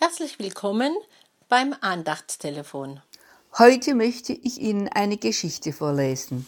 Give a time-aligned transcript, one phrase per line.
[0.00, 0.94] Herzlich willkommen
[1.48, 3.02] beim Andachtstelefon.
[3.58, 6.46] Heute möchte ich Ihnen eine Geschichte vorlesen.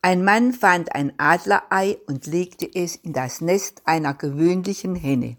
[0.00, 5.36] Ein Mann fand ein Adlerei und legte es in das Nest einer gewöhnlichen Henne.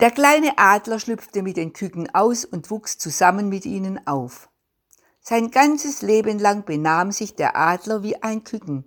[0.00, 4.48] Der kleine Adler schlüpfte mit den Küken aus und wuchs zusammen mit ihnen auf.
[5.20, 8.86] Sein ganzes Leben lang benahm sich der Adler wie ein Küken,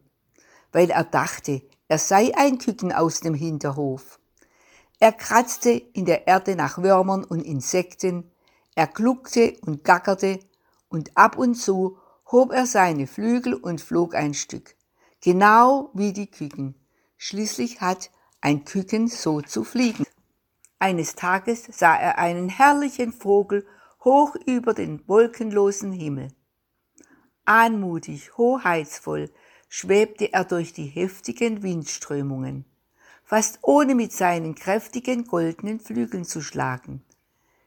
[0.72, 4.20] weil er dachte, er sei ein Küken aus dem Hinterhof.
[5.04, 8.32] Er kratzte in der Erde nach Würmern und Insekten,
[8.74, 10.40] er gluckte und gackerte,
[10.88, 11.98] und ab und zu
[12.32, 14.78] hob er seine Flügel und flog ein Stück,
[15.20, 16.76] genau wie die Küken.
[17.18, 20.06] Schließlich hat ein Küken so zu fliegen.
[20.80, 23.68] Eines Tages sah er einen herrlichen Vogel
[24.06, 26.30] hoch über den wolkenlosen Himmel.
[27.44, 29.30] Anmutig, hoheitsvoll
[29.68, 32.64] schwebte er durch die heftigen Windströmungen,
[33.24, 37.04] fast ohne mit seinen kräftigen goldenen Flügeln zu schlagen.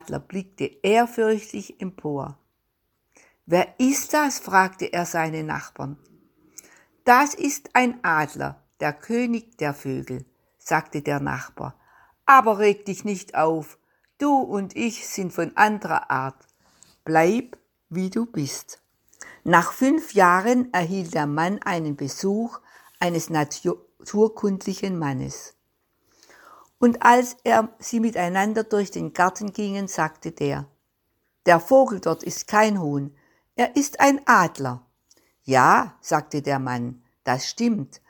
[0.06, 2.38] Adler blickte ehrfürchtig empor.
[3.44, 4.38] Wer ist das?
[4.38, 5.98] fragte er seine Nachbarn.
[7.04, 10.24] Das ist ein Adler, der König der Vögel,
[10.58, 11.74] sagte der Nachbar.
[12.24, 13.78] Aber reg dich nicht auf,
[14.18, 16.46] du und ich sind von anderer Art.
[17.04, 17.58] Bleib,
[17.88, 18.80] wie du bist.
[19.42, 22.60] Nach fünf Jahren erhielt der Mann einen Besuch
[23.00, 25.55] eines naturkundlichen Mannes.
[26.78, 30.66] Und als er sie miteinander durch den Garten gingen, sagte der,
[31.46, 33.16] der Vogel dort ist kein Huhn,
[33.54, 34.84] er ist ein Adler.
[35.44, 38.02] Ja, sagte der Mann, das stimmt,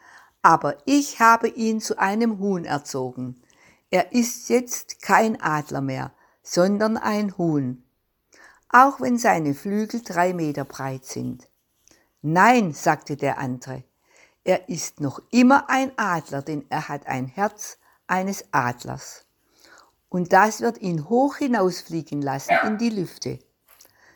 [0.43, 3.41] aber ich habe ihn zu einem Huhn erzogen.
[3.91, 7.85] Er ist jetzt kein Adler mehr, sondern ein Huhn,
[8.69, 11.49] auch wenn seine Flügel drei Meter breit sind.
[12.23, 13.85] Nein, sagte der andere,
[14.45, 19.25] er ist noch immer ein Adler, denn er hat ein Herz eines Adlers.
[20.09, 23.39] Und das wird ihn hoch hinausfliegen lassen in die Lüfte.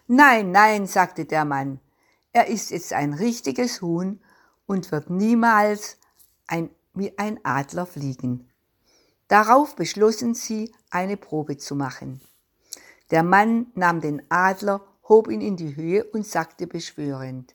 [0.06, 1.80] Nein, nein, sagte der Mann,
[2.32, 4.20] er ist jetzt ein richtiges Huhn
[4.66, 5.98] und wird niemals
[6.46, 8.48] ein, wie ein Adler fliegen.
[9.28, 12.20] Darauf beschlossen sie, eine Probe zu machen.
[13.10, 17.54] Der Mann nahm den Adler, hob ihn in die Höhe und sagte beschwörend,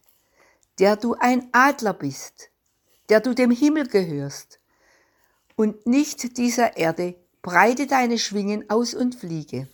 [0.80, 2.50] der du ein Adler bist,
[3.10, 4.60] der du dem Himmel gehörst
[5.56, 9.68] und nicht dieser Erde, breite deine Schwingen aus und fliege.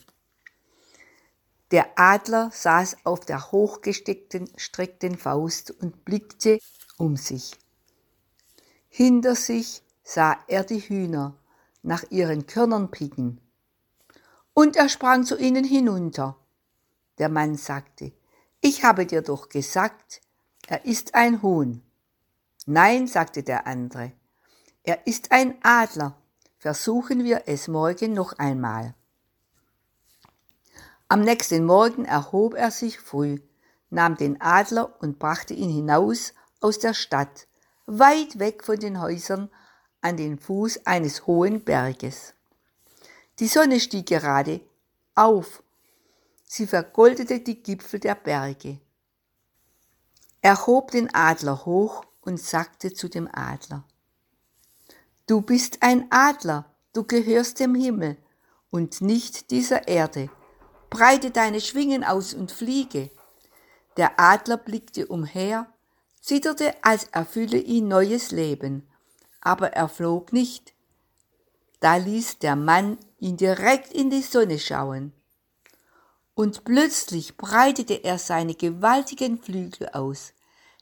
[1.72, 6.60] Der Adler saß auf der hochgesteckten Faust und blickte
[6.98, 7.52] um sich.
[8.90, 11.38] Hinter sich sah er die Hühner
[11.82, 13.40] nach ihren Körnern picken.
[14.54, 16.36] Und er sprang zu ihnen hinunter.
[17.18, 18.12] Der Mann sagte,
[18.60, 20.22] ich habe dir doch gesagt,
[20.68, 21.82] er ist ein Huhn.
[22.66, 24.12] Nein, sagte der andere,
[24.84, 26.18] er ist ein Adler.
[26.58, 28.94] Versuchen wir es morgen noch einmal.
[31.08, 33.40] Am nächsten Morgen erhob er sich früh,
[33.90, 37.48] nahm den Adler und brachte ihn hinaus aus der Stadt,
[37.86, 39.50] weit weg von den Häusern
[40.02, 42.34] an den Fuß eines hohen Berges.
[43.40, 44.62] Die Sonne stieg gerade
[45.16, 45.64] auf,
[46.46, 48.80] sie vergoldete die Gipfel der Berge.
[50.42, 53.84] Er hob den Adler hoch und sagte zu dem Adler,
[55.32, 58.18] Du bist ein Adler, du gehörst dem Himmel
[58.70, 60.30] und nicht dieser Erde
[60.90, 63.10] breite deine Schwingen aus und fliege.
[63.96, 65.72] Der Adler blickte umher,
[66.20, 68.86] zitterte, als erfülle ihn neues Leben,
[69.40, 70.74] aber er flog nicht.
[71.80, 75.14] Da ließ der Mann ihn direkt in die Sonne schauen.
[76.34, 80.34] Und plötzlich breitete er seine gewaltigen Flügel aus,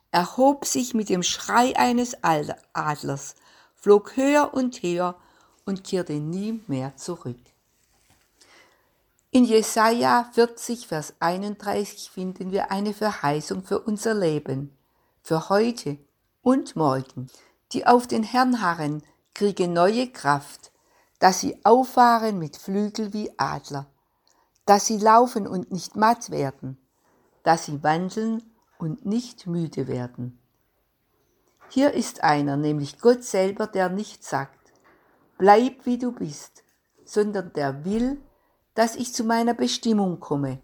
[0.09, 3.35] erhob sich mit dem Schrei eines Adlers,
[3.79, 5.15] flog höher und höher
[5.65, 7.39] und kehrte nie mehr zurück.
[9.31, 14.75] In Jesaja 40, Vers 31 finden wir eine Verheißung für unser Leben,
[15.21, 15.97] für heute
[16.41, 17.29] und morgen.
[17.71, 19.03] Die auf den Herrn harren,
[19.35, 20.71] kriegen neue Kraft,
[21.19, 23.85] dass sie auffahren mit Flügel wie Adler,
[24.65, 26.77] dass sie laufen und nicht matt werden,
[27.43, 28.41] dass sie wandeln
[28.79, 30.39] und nicht müde werden.
[31.69, 34.73] Hier ist einer, nämlich Gott selber, der nicht sagt,
[35.37, 36.63] bleib wie du bist,
[37.05, 38.19] sondern der will,
[38.73, 40.59] dass ich zu meiner Bestimmung komme,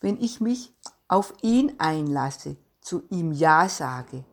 [0.00, 0.72] wenn ich mich
[1.08, 4.24] auf ihn einlasse, zu ihm Ja sage.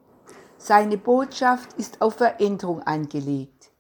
[0.57, 3.71] Seine Botschaft ist auf Veränderung angelegt.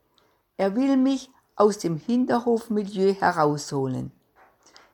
[0.57, 4.11] Er will mich aus dem Hinterhofmilieu herausholen.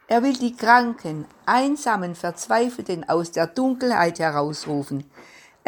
[0.07, 5.09] Er will die Kranken, Einsamen, Verzweifelten aus der Dunkelheit herausrufen.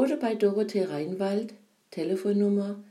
[0.00, 1.52] oder bei Dorothee Reinwald,
[1.90, 2.82] Telefonnummer